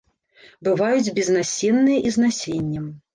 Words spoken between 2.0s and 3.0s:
і з насеннем.